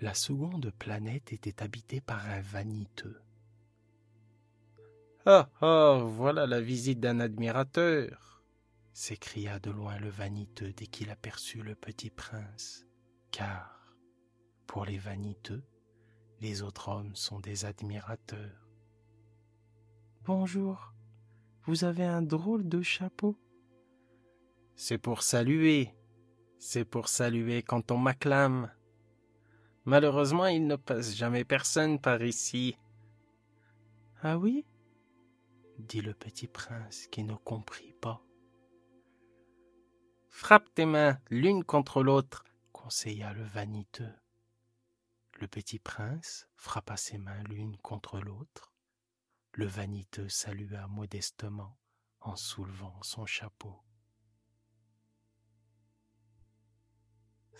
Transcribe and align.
La 0.00 0.14
seconde 0.14 0.72
planète 0.78 1.32
était 1.32 1.62
habitée 1.62 2.00
par 2.00 2.26
un 2.26 2.40
vaniteux. 2.40 3.20
Ah 5.26 5.50
ah, 5.60 6.00
voilà 6.02 6.46
la 6.46 6.60
visite 6.60 7.00
d'un 7.00 7.20
admirateur 7.20 8.30
s'écria 8.94 9.58
de 9.58 9.70
loin 9.70 9.98
le 9.98 10.08
vaniteux 10.08 10.72
dès 10.72 10.86
qu'il 10.86 11.10
aperçut 11.10 11.62
le 11.62 11.74
petit 11.74 12.10
prince, 12.10 12.86
car, 13.30 13.94
pour 14.66 14.84
les 14.84 14.98
vaniteux, 14.98 15.62
les 16.40 16.62
autres 16.62 16.88
hommes 16.88 17.14
sont 17.14 17.40
des 17.40 17.64
admirateurs. 17.64 18.68
Bonjour, 20.24 20.94
vous 21.64 21.84
avez 21.84 22.04
un 22.04 22.22
drôle 22.22 22.68
de 22.68 22.80
chapeau. 22.80 23.36
C'est 24.76 24.98
pour 24.98 25.22
saluer, 25.22 25.94
c'est 26.58 26.84
pour 26.84 27.08
saluer 27.08 27.62
quand 27.62 27.90
on 27.90 27.98
m'acclame. 27.98 28.70
Malheureusement, 29.90 30.46
il 30.46 30.68
ne 30.68 30.76
passe 30.76 31.16
jamais 31.16 31.42
personne 31.42 31.98
par 31.98 32.22
ici. 32.22 32.78
Ah 34.22 34.38
oui? 34.38 34.64
dit 35.80 36.00
le 36.00 36.14
petit 36.14 36.46
prince 36.46 37.08
qui 37.08 37.24
ne 37.24 37.34
comprit 37.34 37.96
pas. 38.00 38.22
Frappe 40.28 40.72
tes 40.76 40.86
mains 40.86 41.18
l'une 41.28 41.64
contre 41.64 42.04
l'autre, 42.04 42.44
conseilla 42.70 43.32
le 43.32 43.42
vaniteux. 43.42 44.14
Le 45.40 45.48
petit 45.48 45.80
prince 45.80 46.46
frappa 46.54 46.96
ses 46.96 47.18
mains 47.18 47.42
l'une 47.48 47.76
contre 47.78 48.20
l'autre. 48.20 48.72
Le 49.54 49.66
vaniteux 49.66 50.28
salua 50.28 50.86
modestement 50.86 51.76
en 52.20 52.36
soulevant 52.36 53.02
son 53.02 53.26
chapeau. 53.26 53.82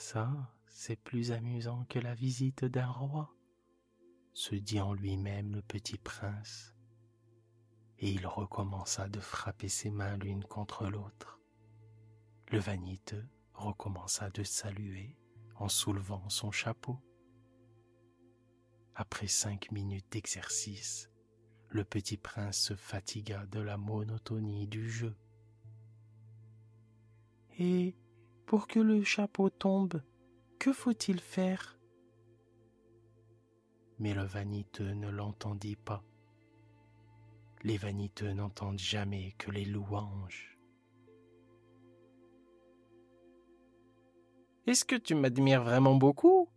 Ça, 0.00 0.32
c'est 0.66 0.96
plus 0.96 1.30
amusant 1.30 1.84
que 1.90 1.98
la 1.98 2.14
visite 2.14 2.64
d'un 2.64 2.88
roi, 2.88 3.36
se 4.32 4.54
dit 4.54 4.80
en 4.80 4.94
lui-même 4.94 5.54
le 5.54 5.60
petit 5.60 5.98
prince, 5.98 6.74
et 7.98 8.10
il 8.10 8.26
recommença 8.26 9.10
de 9.10 9.20
frapper 9.20 9.68
ses 9.68 9.90
mains 9.90 10.16
l'une 10.16 10.42
contre 10.42 10.86
l'autre. 10.86 11.38
Le 12.48 12.58
vaniteux 12.58 13.28
recommença 13.52 14.30
de 14.30 14.42
saluer 14.42 15.18
en 15.56 15.68
soulevant 15.68 16.30
son 16.30 16.50
chapeau. 16.50 16.98
Après 18.94 19.28
cinq 19.28 19.70
minutes 19.70 20.10
d'exercice, 20.10 21.10
le 21.68 21.84
petit 21.84 22.16
prince 22.16 22.58
se 22.58 22.74
fatigua 22.74 23.44
de 23.44 23.60
la 23.60 23.76
monotonie 23.76 24.66
du 24.66 24.90
jeu. 24.90 25.14
Et 27.58 27.94
pour 28.50 28.66
que 28.66 28.80
le 28.80 29.04
chapeau 29.04 29.48
tombe, 29.48 30.02
que 30.58 30.72
faut-il 30.72 31.20
faire? 31.20 31.78
Mais 34.00 34.12
le 34.12 34.24
vaniteux 34.24 34.92
ne 34.94 35.08
l'entendit 35.08 35.76
pas. 35.76 36.02
Les 37.62 37.76
vaniteux 37.76 38.32
n'entendent 38.32 38.80
jamais 38.80 39.36
que 39.38 39.52
les 39.52 39.64
louanges. 39.64 40.58
Est-ce 44.66 44.84
que 44.84 44.96
tu 44.96 45.14
m'admires 45.14 45.62
vraiment 45.62 45.94
beaucoup? 45.94 46.48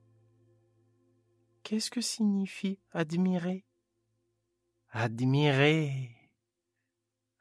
Qu'est-ce 1.61 1.91
que 1.91 2.01
signifie 2.01 2.79
admirer? 2.91 3.65
Admirer. 4.89 6.22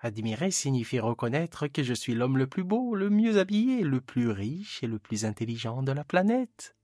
Admirer 0.04 0.50
signifie 0.50 0.98
reconnaître 0.98 1.68
que 1.68 1.84
je 1.84 1.94
suis 1.94 2.14
l'homme 2.14 2.36
le 2.36 2.48
plus 2.48 2.64
beau, 2.64 2.96
le 2.96 3.08
mieux 3.08 3.38
habillé, 3.38 3.82
le 3.84 4.00
plus 4.00 4.30
riche 4.30 4.82
et 4.82 4.88
le 4.88 4.98
plus 4.98 5.24
intelligent 5.24 5.84
de 5.84 5.92
la 5.92 6.02
planète. 6.02 6.74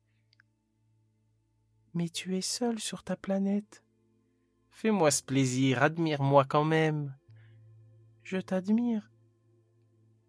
Mais 1.95 2.09
tu 2.09 2.37
es 2.37 2.41
seul 2.41 2.79
sur 2.79 3.03
ta 3.03 3.17
planète. 3.17 3.83
Fais-moi 4.71 5.11
ce 5.11 5.25
plaisir, 5.25 5.83
admire-moi 5.83 6.45
quand 6.45 6.65
même. 6.65 7.17
Je 8.23 8.37
t'admire, 8.37 9.11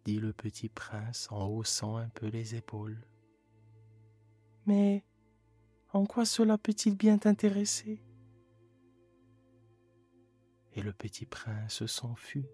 dit 0.04 0.18
le 0.18 0.32
petit 0.32 0.68
prince 0.68 1.28
en 1.30 1.46
haussant 1.46 1.96
un 1.96 2.08
peu 2.08 2.26
les 2.26 2.56
épaules. 2.56 3.06
Mais 4.66 5.04
en 5.92 6.06
quoi 6.06 6.24
cela 6.24 6.58
peut-il 6.58 6.96
bien 6.96 7.18
t'intéresser? 7.18 8.02
Et 10.72 10.82
le 10.82 10.92
petit 10.92 11.26
prince 11.26 11.86
s'enfuit. 11.86 12.48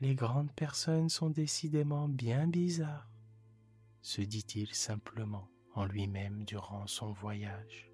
Les 0.00 0.14
grandes 0.14 0.52
personnes 0.52 1.08
sont 1.08 1.28
décidément 1.28 2.08
bien 2.08 2.46
bizarres, 2.46 3.10
se 4.00 4.20
dit-il 4.22 4.72
simplement 4.72 5.48
en 5.74 5.86
lui-même 5.86 6.44
durant 6.44 6.86
son 6.86 7.12
voyage. 7.12 7.90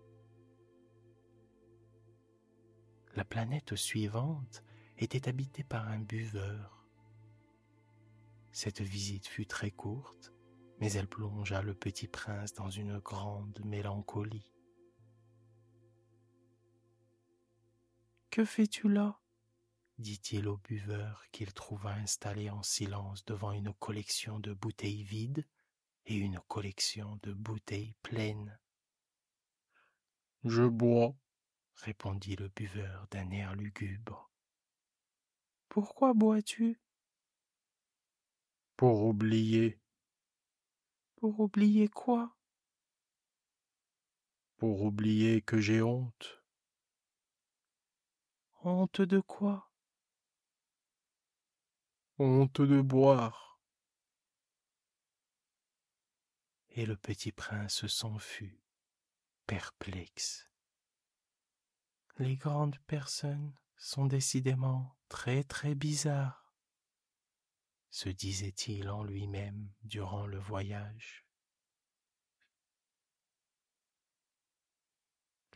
La 3.17 3.25
planète 3.25 3.75
suivante 3.75 4.63
était 4.99 5.29
habitée 5.29 5.65
par 5.65 5.89
un 5.89 6.01
buveur. 6.01 6.87
Cette 8.53 8.83
visite 8.83 9.27
fut 9.27 9.47
très 9.47 9.71
courte, 9.71 10.35
mais 10.81 10.93
elle 10.93 11.09
plongea 11.09 11.63
le 11.63 11.75
petit 11.75 12.07
prince 12.07 12.53
dans 12.53 12.71
une 12.71 12.99
grande 12.99 13.59
mélancolie. 13.65 14.53
Que 18.31 18.45
fais-tu 18.45 18.91
là? 18.91 19.19
Dit-il 19.99 20.49
au 20.49 20.57
buveur 20.59 21.25
qu'il 21.31 21.53
trouva 21.53 21.93
installé 21.95 22.51
en 22.51 22.63
silence 22.63 23.25
devant 23.25 23.53
une 23.53 23.73
collection 23.75 24.39
de 24.39 24.53
bouteilles 24.53 25.05
vides 25.05 25.47
et 26.07 26.17
une 26.17 26.41
collection 26.49 27.19
de 27.23 27.33
bouteilles 27.33 27.95
pleines. 28.03 28.59
Je 30.45 30.65
bois, 30.65 31.15
répondit 31.77 32.37
le 32.37 32.49
buveur 32.49 33.07
d'un 33.11 33.31
air 33.31 33.55
lugubre. 33.55 34.31
Pourquoi 35.69 36.13
bois-tu? 36.13 36.81
Pour 38.77 39.05
oublier. 39.05 39.81
Pour 41.17 41.41
oublier 41.41 41.89
quoi? 41.89 42.37
Pour 44.57 44.83
oublier 44.83 45.41
que 45.41 45.61
j'ai 45.61 45.81
honte. 45.83 46.43
Honte 48.63 49.01
de 49.01 49.21
quoi? 49.21 49.71
Honte 52.21 52.61
de 52.61 52.81
boire. 52.81 53.61
Et 56.69 56.87
le 56.87 56.97
petit 56.97 57.33
prince 57.33 57.89
s'enfuit, 57.89 58.63
perplexe. 59.49 60.49
Les 62.19 62.37
grandes 62.37 62.79
personnes 62.87 63.53
sont 63.77 64.07
décidément 64.07 64.97
très 65.09 65.43
très 65.43 65.75
bizarres, 65.75 66.55
se 67.91 68.09
disait-il 68.09 68.91
en 68.91 69.03
lui-même 69.03 69.73
durant 69.83 70.29
le 70.29 70.39
voyage. 70.39 71.27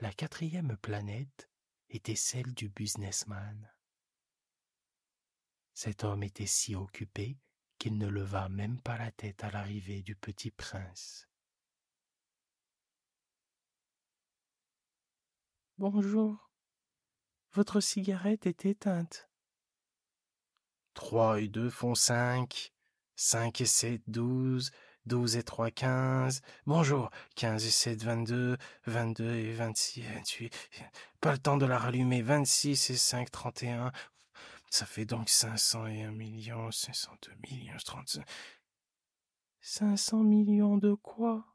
La 0.00 0.12
quatrième 0.12 0.76
planète 0.76 1.48
était 1.88 2.16
celle 2.16 2.52
du 2.52 2.68
businessman. 2.68 3.70
Cet 5.80 6.02
homme 6.02 6.24
était 6.24 6.44
si 6.44 6.74
occupé 6.74 7.38
qu'il 7.78 7.98
ne 7.98 8.08
leva 8.08 8.48
même 8.48 8.80
pas 8.80 8.98
la 8.98 9.12
tête 9.12 9.44
à 9.44 9.50
l'arrivée 9.52 10.02
du 10.02 10.16
petit 10.16 10.50
prince. 10.50 11.28
Bonjour. 15.76 16.50
Votre 17.52 17.78
cigarette 17.78 18.46
est 18.46 18.66
éteinte. 18.66 19.30
Trois 20.94 21.40
et 21.40 21.46
deux 21.46 21.70
font 21.70 21.94
cinq. 21.94 22.72
Cinq 23.14 23.60
et 23.60 23.66
sept, 23.66 24.02
douze. 24.08 24.72
Douze 25.06 25.36
et 25.36 25.44
trois, 25.44 25.70
quinze. 25.70 26.42
Bonjour. 26.66 27.08
Quinze 27.36 27.64
et 27.64 27.70
sept, 27.70 28.02
vingt-deux. 28.02 28.58
Vingt-deux 28.86 29.32
et 29.32 29.52
vingt-six, 29.52 30.02
vingt-huit. 30.02 30.52
Pas 31.20 31.30
le 31.30 31.38
temps 31.38 31.56
de 31.56 31.66
la 31.66 31.78
rallumer. 31.78 32.20
Vingt-six 32.20 32.90
et 32.90 32.96
cinq, 32.96 33.30
trente 33.30 33.62
et 33.62 33.70
un. 33.70 33.92
Ça 34.70 34.86
fait 34.86 35.04
donc 35.04 35.28
cinq 35.28 35.56
cent 35.56 35.86
et 35.86 36.02
un 36.02 36.12
million, 36.12 36.70
cinq 36.70 36.94
cent 36.94 37.16
deux 37.22 37.34
millions, 37.50 37.76
trente-cinq. 37.84 38.26
Cinq 39.60 39.96
cents 39.96 40.22
millions 40.22 40.76
de 40.76 40.94
quoi? 40.94 41.46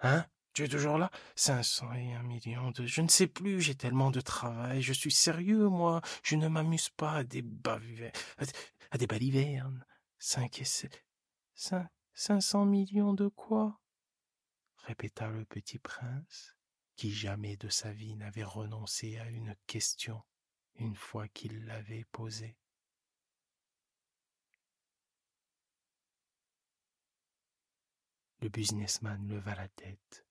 Hein? 0.00 0.26
Tu 0.52 0.64
es 0.64 0.68
toujours 0.68 0.98
là? 0.98 1.10
Cinq 1.34 1.62
cent 1.62 1.92
et 1.92 2.14
un 2.14 2.22
millions 2.22 2.70
de... 2.70 2.86
Je 2.86 3.00
ne 3.02 3.08
sais 3.08 3.26
plus, 3.26 3.60
j'ai 3.60 3.74
tellement 3.74 4.10
de 4.10 4.20
travail. 4.20 4.82
Je 4.82 4.92
suis 4.92 5.12
sérieux, 5.12 5.68
moi. 5.68 6.00
Je 6.22 6.36
ne 6.36 6.48
m'amuse 6.48 6.88
pas 6.90 7.12
à 7.12 7.24
des 7.24 7.42
bavivernes. 7.42 8.12
À 8.90 8.98
des 8.98 9.06
balivernes. 9.06 9.84
Cinq 10.18 10.60
et 10.60 10.64
sept... 10.64 11.04
Cinq... 11.54 11.88
Cinq 12.14 12.40
cents 12.40 12.64
millions 12.64 13.12
de 13.12 13.28
quoi? 13.28 13.78
répéta 14.86 15.28
le 15.28 15.44
petit 15.44 15.78
prince, 15.78 16.56
qui 16.94 17.12
jamais 17.12 17.56
de 17.56 17.68
sa 17.68 17.92
vie 17.92 18.14
n'avait 18.14 18.44
renoncé 18.44 19.18
à 19.18 19.28
une 19.28 19.56
question 19.66 20.22
une 20.78 20.96
fois 20.96 21.28
qu'il 21.28 21.64
l'avait 21.66 22.04
posée. 22.12 22.56
Le 28.40 28.48
businessman 28.48 29.26
leva 29.28 29.54
la 29.54 29.68
tête. 29.68 30.26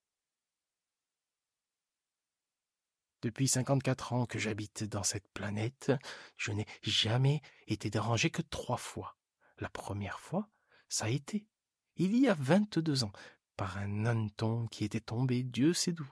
Depuis 3.21 3.47
cinquante-quatre 3.47 4.13
ans 4.13 4.27
que 4.27 4.37
j'habite 4.37 4.83
dans 4.83 5.01
cette 5.01 5.27
planète, 5.29 5.91
je 6.37 6.51
n'ai 6.51 6.67
jamais 6.83 7.41
été 7.65 7.89
dérangé 7.89 8.29
que 8.29 8.43
trois 8.43 8.77
fois. 8.77 9.17
La 9.57 9.69
première 9.69 10.19
fois, 10.19 10.49
ça 10.89 11.05
a 11.05 11.09
été, 11.09 11.47
il 11.95 12.15
y 12.15 12.27
a 12.27 12.35
vingt-deux 12.35 13.03
ans, 13.03 13.13
par 13.57 13.77
un 13.77 14.05
hanneton 14.05 14.67
qui 14.67 14.83
était 14.83 14.99
tombé 14.99 15.43
Dieu 15.43 15.73
sait 15.73 15.93
d'où. 15.93 16.07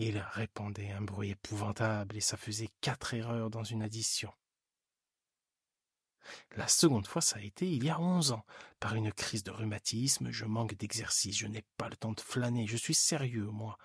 Il 0.00 0.18
répandait 0.18 0.92
un 0.92 1.02
bruit 1.02 1.30
épouvantable 1.30 2.16
et 2.16 2.20
ça 2.20 2.36
faisait 2.36 2.70
quatre 2.80 3.14
erreurs 3.14 3.50
dans 3.50 3.64
une 3.64 3.82
addition. 3.82 4.32
La 6.56 6.68
seconde 6.68 7.06
fois, 7.06 7.20
ça 7.20 7.38
a 7.38 7.40
été 7.40 7.68
il 7.68 7.82
y 7.84 7.90
a 7.90 7.98
onze 8.00 8.30
ans. 8.30 8.44
Par 8.78 8.94
une 8.94 9.12
crise 9.12 9.42
de 9.42 9.50
rhumatisme, 9.50 10.30
je 10.30 10.44
manque 10.44 10.74
d'exercice, 10.74 11.36
je 11.36 11.48
n'ai 11.48 11.64
pas 11.76 11.88
le 11.88 11.96
temps 11.96 12.12
de 12.12 12.20
flâner, 12.20 12.66
je 12.68 12.76
suis 12.76 12.94
sérieux, 12.94 13.46
moi. 13.46 13.76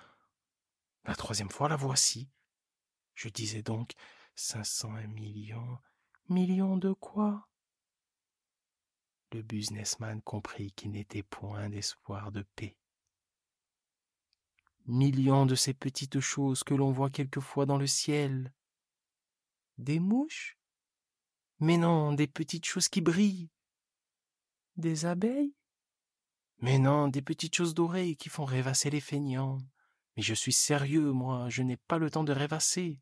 La 1.06 1.16
troisième 1.16 1.50
fois, 1.50 1.68
la 1.68 1.78
voici. 1.78 2.30
Je 3.16 3.30
disais 3.30 3.64
donc 3.64 3.94
cinq 4.36 4.66
cent 4.66 4.94
un 4.94 5.08
millions. 5.08 5.80
Millions 6.30 6.78
de 6.78 6.94
quoi? 6.94 7.50
Le 9.32 9.42
businessman 9.42 10.22
comprit 10.22 10.72
qu'il 10.74 10.92
n'était 10.92 11.24
point 11.24 11.70
d'espoir 11.70 12.32
de 12.32 12.44
paix. 12.56 12.78
Millions 14.86 15.46
de 15.46 15.56
ces 15.56 15.74
petites 15.74 16.20
choses 16.20 16.64
que 16.64 16.74
l'on 16.74 16.92
voit 16.92 17.10
quelquefois 17.10 17.66
dans 17.66 17.78
le 17.78 17.88
ciel. 17.88 18.54
Des 19.78 20.00
mouches? 20.00 20.58
Mais 21.60 21.78
non, 21.78 22.12
des 22.12 22.28
petites 22.28 22.66
choses 22.66 22.90
qui 22.90 23.00
brillent. 23.00 23.50
Des 24.76 25.06
abeilles? 25.06 25.56
Mais 26.58 26.80
non, 26.80 27.08
des 27.08 27.22
petites 27.22 27.56
choses 27.56 27.74
dorées 27.74 28.16
qui 28.16 28.28
font 28.28 28.44
rêvasser 28.44 28.90
les 28.90 29.00
feignants. 29.00 29.60
Mais 30.16 30.24
je 30.24 30.34
suis 30.34 30.54
sérieux, 30.54 31.12
moi, 31.12 31.50
je 31.50 31.64
n'ai 31.64 31.78
pas 31.78 31.98
le 31.98 32.12
temps 32.12 32.24
de 32.26 32.34
rêvasser. 32.34 33.00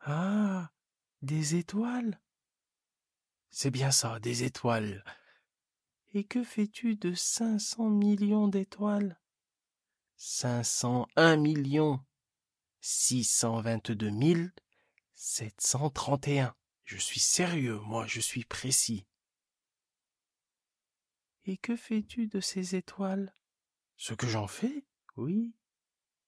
Ah, 0.00 0.70
des 1.20 1.56
étoiles? 1.56 2.20
C'est 3.50 3.70
bien 3.70 3.90
ça, 3.90 4.20
des 4.20 4.44
étoiles. 4.44 5.02
Et 6.14 6.24
que 6.24 6.44
fais-tu 6.44 6.94
de 6.94 7.14
cinq 7.14 7.58
cents 7.58 7.90
millions 7.90 8.46
d'étoiles? 8.46 9.20
Cinq 10.20 10.64
cent 10.64 11.06
un 11.14 11.36
millions 11.36 12.04
six 12.80 13.22
cent 13.22 13.60
vingt-deux 13.60 14.10
mille 14.10 14.52
sept 15.14 15.60
cent 15.60 15.90
trente 15.90 16.26
et 16.26 16.40
un. 16.40 16.56
Je 16.84 16.96
suis 16.96 17.20
sérieux, 17.20 17.78
moi, 17.78 18.04
je 18.06 18.20
suis 18.20 18.44
précis. 18.44 19.06
Et 21.44 21.56
que 21.56 21.76
fais-tu 21.76 22.26
de 22.26 22.40
ces 22.40 22.74
étoiles? 22.74 23.32
Ce 23.96 24.12
que 24.12 24.26
j'en 24.26 24.48
fais 24.48 24.84
Oui. 25.16 25.54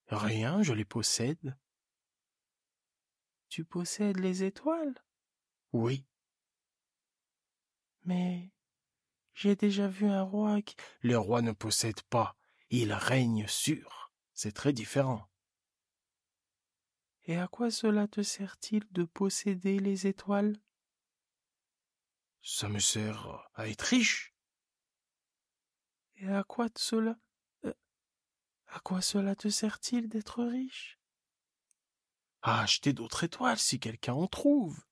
Rien, 0.07 0.63
je 0.63 0.73
les 0.73 0.85
possède. 0.85 1.59
Tu 3.49 3.65
possèdes 3.65 4.21
les 4.21 4.45
étoiles? 4.45 4.95
Oui. 5.73 6.07
Mais 8.05 8.53
j'ai 9.35 9.57
déjà 9.57 9.89
vu 9.89 10.07
un 10.07 10.23
roi 10.23 10.63
qui... 10.63 10.77
Le 11.03 11.19
roi 11.19 11.43
ne 11.43 11.53
possède 11.53 12.03
pas, 12.03 12.37
il 12.71 12.93
règne 12.93 13.47
sur. 13.47 14.13
C'est 14.33 14.53
très 14.53 14.73
différent. 14.73 15.29
Et 17.25 17.37
à 17.37 17.49
quoi 17.49 17.71
cela 17.71 18.09
te 18.09 18.23
sert-il 18.23 18.91
de 18.93 19.05
posséder 19.05 19.79
les 19.79 20.07
étoiles? 20.07 20.57
Ça 22.43 22.69
me 22.69 22.79
sert 22.79 23.49
à 23.55 23.69
être 23.69 23.83
riche. 23.83 24.35
Et 26.17 26.29
à 26.29 26.43
quoi 26.45 26.69
cela 26.77 27.19
euh, 27.65 27.75
à 28.69 28.81
quoi 28.81 29.03
cela 29.03 29.35
te 29.35 29.49
sert-il 29.49 30.09
d'être 30.09 30.43
riche? 30.45 30.99
À 32.43 32.63
acheter 32.63 32.93
d'autres 32.93 33.25
étoiles 33.25 33.59
si 33.59 33.79
quelqu'un 33.79 34.15
en 34.15 34.27
trouve. 34.27 34.83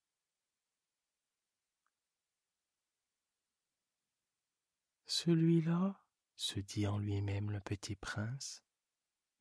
Celui-là, 5.07 5.99
se 6.39 6.61
dit 6.61 6.87
en 6.87 6.99
lui-même 6.99 7.51
le 7.51 7.61
petit 7.61 7.97
prince, 7.97 8.63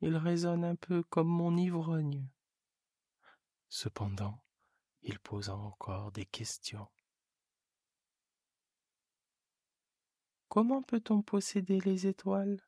il 0.02 0.18
résonne 0.18 0.66
un 0.66 0.76
peu 0.76 1.04
comme 1.04 1.28
mon 1.28 1.56
ivrogne. 1.56 2.28
Cependant, 3.70 4.44
il 5.04 5.20
posa 5.20 5.56
encore 5.56 6.12
des 6.12 6.26
questions. 6.26 6.88
Comment 10.50 10.82
peut-on 10.82 11.22
posséder 11.22 11.80
les 11.82 12.08
étoiles? 12.08 12.60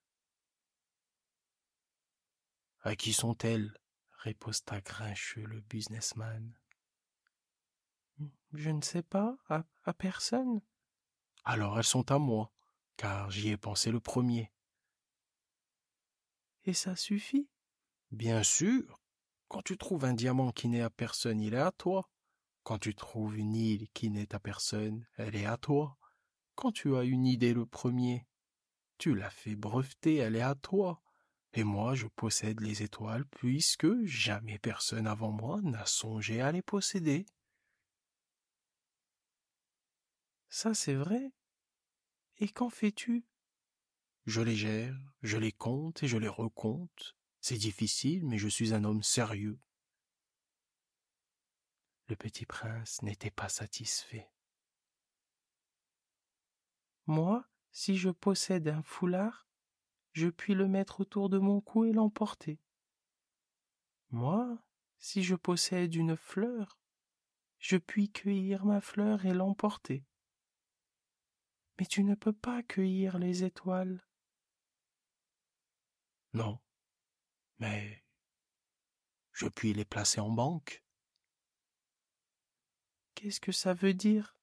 À 2.81 2.95
qui 2.95 3.13
sont-elles? 3.13 3.73
riposta 4.19 4.81
grincheux 4.81 5.45
le 5.45 5.61
businessman. 5.61 6.53
Je 8.53 8.69
ne 8.69 8.81
sais 8.81 9.01
pas, 9.01 9.37
à, 9.47 9.63
à 9.85 9.93
personne. 9.93 10.61
Alors 11.45 11.79
elles 11.79 11.85
sont 11.85 12.11
à 12.11 12.19
moi, 12.19 12.51
car 12.99 13.31
j'y 13.31 13.47
ai 13.47 13.55
pensé 13.55 13.91
le 13.91 14.01
premier. 14.01 14.51
Et 16.65 16.73
ça 16.73 16.97
suffit? 16.97 17.47
Bien 18.11 18.43
sûr, 18.43 18.99
quand 19.47 19.61
tu 19.61 19.77
trouves 19.77 20.03
un 20.03 20.13
diamant 20.13 20.51
qui 20.51 20.67
n'est 20.67 20.81
à 20.81 20.89
personne, 20.89 21.39
il 21.39 21.53
est 21.53 21.61
à 21.61 21.71
toi. 21.71 22.09
Quand 22.63 22.77
tu 22.77 22.93
trouves 22.93 23.37
une 23.37 23.55
île 23.55 23.87
qui 23.93 24.09
n'est 24.09 24.35
à 24.35 24.39
personne, 24.39 25.07
elle 25.15 25.37
est 25.37 25.45
à 25.45 25.55
toi. 25.55 25.97
Quand 26.55 26.73
tu 26.73 26.97
as 26.97 27.03
une 27.05 27.25
idée 27.25 27.53
le 27.53 27.65
premier, 27.65 28.27
tu 28.97 29.15
l'as 29.15 29.29
fait 29.29 29.55
breveter, 29.55 30.17
elle 30.17 30.35
est 30.35 30.41
à 30.41 30.55
toi. 30.55 31.01
Et 31.53 31.63
moi, 31.63 31.95
je 31.95 32.07
possède 32.07 32.59
les 32.59 32.83
étoiles 32.83 33.25
puisque 33.27 34.03
jamais 34.03 34.59
personne 34.59 35.07
avant 35.07 35.31
moi 35.31 35.61
n'a 35.61 35.85
songé 35.85 36.41
à 36.41 36.51
les 36.51 36.61
posséder. 36.61 37.25
Ça, 40.49 40.73
c'est 40.73 40.95
vrai. 40.95 41.31
Et 42.39 42.47
qu'en 42.49 42.69
fais-tu? 42.69 43.25
Je 44.25 44.41
les 44.41 44.55
gère, 44.55 44.97
je 45.21 45.37
les 45.37 45.51
compte 45.51 46.03
et 46.03 46.07
je 46.07 46.17
les 46.17 46.27
recompte. 46.27 47.15
C'est 47.41 47.57
difficile, 47.57 48.25
mais 48.25 48.37
je 48.37 48.47
suis 48.47 48.73
un 48.73 48.83
homme 48.83 49.03
sérieux. 49.03 49.59
Le 52.07 52.15
petit 52.15 52.45
prince 52.45 53.01
n'était 53.01 53.31
pas 53.31 53.49
satisfait. 53.49 54.29
Moi, 57.05 57.47
si 57.71 57.97
je 57.97 58.09
possède 58.09 58.67
un 58.67 58.83
foulard, 58.83 59.47
je 60.13 60.27
puis 60.27 60.53
le 60.53 60.67
mettre 60.67 61.01
autour 61.01 61.29
de 61.29 61.37
mon 61.37 61.61
cou 61.61 61.85
et 61.85 61.91
l'emporter. 61.91 62.59
Moi, 64.11 64.57
si 64.97 65.23
je 65.23 65.35
possède 65.35 65.95
une 65.95 66.17
fleur, 66.17 66.79
je 67.59 67.77
puis 67.77 68.11
cueillir 68.11 68.65
ma 68.65 68.81
fleur 68.81 69.25
et 69.25 69.33
l'emporter. 69.33 70.05
Mais 71.80 71.86
tu 71.86 72.04
ne 72.04 72.14
peux 72.14 72.33
pas 72.33 72.62
cueillir 72.62 73.18
les 73.18 73.45
étoiles. 73.45 74.06
Non, 76.33 76.59
mais 77.57 78.04
je 79.31 79.48
puis 79.48 79.74
les 79.74 79.86
placer 79.86 80.19
en 80.19 80.30
banque. 80.30 80.83
Qu'est-ce 83.16 83.40
que 83.40 83.54
ça 83.54 83.74
veut 83.74 83.94
dire? 83.94 84.38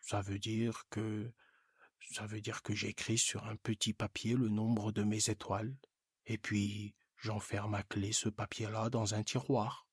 Ça 0.00 0.20
veut 0.20 0.38
dire 0.38 0.88
que 0.88 1.32
ça 2.12 2.26
veut 2.26 2.40
dire 2.40 2.62
que 2.62 2.74
j'écris 2.74 3.18
sur 3.18 3.44
un 3.46 3.56
petit 3.56 3.92
papier 3.92 4.34
le 4.34 4.48
nombre 4.48 4.92
de 4.92 5.02
mes 5.02 5.30
étoiles, 5.30 5.76
et 6.26 6.38
puis 6.38 6.94
j'enferme 7.16 7.74
à 7.74 7.82
clé 7.82 8.12
ce 8.12 8.28
papier-là 8.28 8.88
dans 8.88 9.14
un 9.14 9.24
tiroir. 9.24 9.88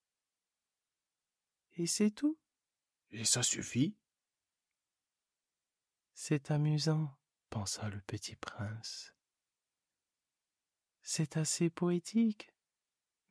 Et 1.77 1.87
c'est 1.87 2.11
tout? 2.11 2.37
Et 3.09 3.25
ça 3.25 3.41
suffit 3.41 3.97
C'est 6.19 6.49
amusant, 6.49 7.15
pensa 7.51 7.89
le 7.89 8.01
petit 8.01 8.35
prince. 8.35 9.13
C'est 11.03 11.37
assez 11.37 11.69
poétique, 11.69 12.51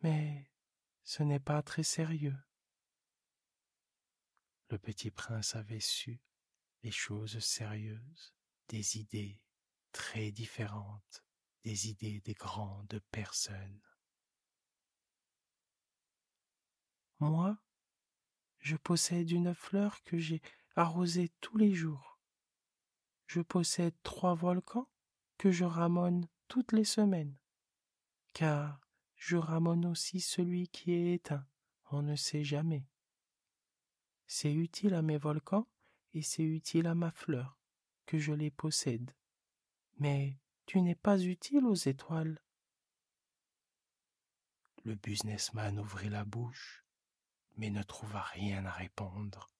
mais 0.04 0.48
ce 1.02 1.24
n'est 1.24 1.40
pas 1.40 1.64
très 1.64 1.82
sérieux. 1.82 2.38
Le 4.70 4.78
petit 4.78 5.10
prince 5.10 5.56
avait 5.56 5.80
su 5.80 6.22
les 6.84 6.92
choses 6.92 7.40
sérieuses, 7.40 8.32
des 8.68 8.98
idées 8.98 9.42
très 9.90 10.30
différentes 10.30 11.24
des 11.64 11.88
idées 11.88 12.20
des 12.20 12.34
grandes 12.34 13.00
personnes. 13.10 13.82
Moi, 17.18 17.58
je 18.60 18.76
possède 18.76 19.32
une 19.32 19.56
fleur 19.56 20.04
que 20.04 20.18
j'ai 20.18 20.40
arrosée 20.76 21.32
tous 21.40 21.56
les 21.56 21.74
jours. 21.74 22.15
Je 23.26 23.40
possède 23.40 23.94
trois 24.02 24.34
volcans 24.34 24.88
que 25.38 25.50
je 25.50 25.64
ramone 25.64 26.26
toutes 26.48 26.72
les 26.72 26.84
semaines 26.84 27.36
car 28.36 28.78
je 29.14 29.38
ramone 29.38 29.86
aussi 29.86 30.20
celui 30.20 30.68
qui 30.68 30.92
est 30.92 31.14
éteint, 31.14 31.46
on 31.90 32.02
ne 32.02 32.16
sait 32.16 32.44
jamais. 32.44 32.86
C'est 34.26 34.52
utile 34.52 34.92
à 34.92 35.00
mes 35.00 35.16
volcans 35.16 35.66
et 36.12 36.20
c'est 36.20 36.42
utile 36.42 36.86
à 36.86 36.94
ma 36.94 37.10
fleur, 37.10 37.58
que 38.04 38.18
je 38.18 38.34
les 38.34 38.50
possède. 38.50 39.10
Mais 39.96 40.38
tu 40.66 40.82
n'es 40.82 40.94
pas 40.94 41.18
utile 41.18 41.64
aux 41.64 41.74
étoiles. 41.74 42.38
Le 44.84 44.96
businessman 44.96 45.78
ouvrit 45.78 46.10
la 46.10 46.26
bouche, 46.26 46.84
mais 47.56 47.70
ne 47.70 47.82
trouva 47.82 48.20
rien 48.20 48.66
à 48.66 48.70
répondre, 48.70 49.50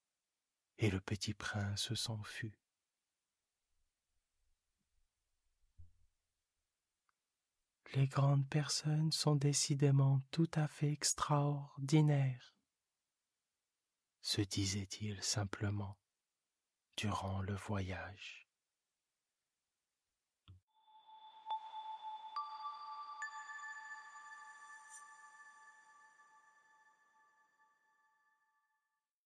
et 0.76 0.90
le 0.90 1.00
petit 1.00 1.32
prince 1.32 1.94
s'en 1.94 2.22
Les 7.94 8.08
grandes 8.08 8.48
personnes 8.48 9.12
sont 9.12 9.36
décidément 9.36 10.22
tout 10.30 10.50
à 10.54 10.66
fait 10.68 10.92
extraordinaires, 10.92 12.56
se 14.20 14.40
disait-il 14.40 15.22
simplement 15.22 15.96
durant 16.96 17.40
le 17.40 17.54
voyage. 17.54 18.45